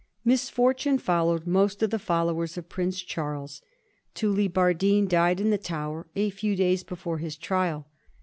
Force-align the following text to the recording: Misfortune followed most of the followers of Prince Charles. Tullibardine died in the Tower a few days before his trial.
Misfortune 0.25 0.97
followed 0.97 1.45
most 1.45 1.83
of 1.83 1.91
the 1.91 1.99
followers 1.99 2.57
of 2.57 2.67
Prince 2.67 3.03
Charles. 3.03 3.61
Tullibardine 4.15 5.07
died 5.07 5.39
in 5.39 5.51
the 5.51 5.59
Tower 5.59 6.07
a 6.15 6.31
few 6.31 6.55
days 6.55 6.83
before 6.83 7.19
his 7.19 7.37
trial. 7.37 7.85